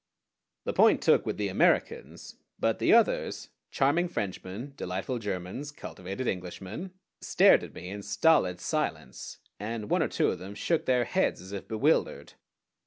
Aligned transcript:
The 0.63 0.73
point 0.73 0.99
took 1.03 1.27
with 1.27 1.37
the 1.37 1.47
Americans; 1.49 2.37
but 2.57 2.79
the 2.79 2.91
others, 2.91 3.49
charming 3.69 4.07
Frenchmen, 4.09 4.73
delightful 4.75 5.19
Germans, 5.19 5.71
cultivated 5.71 6.27
Englishmen, 6.27 6.95
stared 7.21 7.63
at 7.63 7.75
me 7.75 7.87
in 7.89 8.01
stolid 8.01 8.59
silence, 8.59 9.37
and 9.59 9.91
one 9.91 10.01
or 10.01 10.07
two 10.07 10.31
of 10.31 10.39
them 10.39 10.55
shook 10.55 10.87
their 10.87 11.05
heads 11.05 11.39
as 11.39 11.51
if 11.51 11.67
bewildered. 11.67 12.33